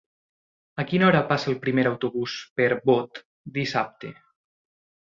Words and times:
A 0.83 0.85
quina 0.91 1.05
hora 1.09 1.21
passa 1.33 1.51
el 1.53 1.59
primer 1.67 1.85
autobús 1.91 2.39
per 2.57 2.71
Bot 2.93 3.25
dissabte? 3.61 4.15